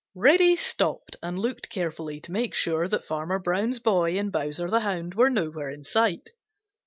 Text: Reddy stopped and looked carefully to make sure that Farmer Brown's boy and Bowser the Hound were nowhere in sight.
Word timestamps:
Reddy 0.15 0.55
stopped 0.55 1.15
and 1.21 1.37
looked 1.37 1.69
carefully 1.69 2.19
to 2.21 2.31
make 2.31 2.55
sure 2.55 2.87
that 2.87 3.05
Farmer 3.05 3.37
Brown's 3.37 3.77
boy 3.77 4.17
and 4.17 4.31
Bowser 4.31 4.67
the 4.67 4.79
Hound 4.79 5.13
were 5.13 5.29
nowhere 5.29 5.69
in 5.69 5.83
sight. 5.83 6.31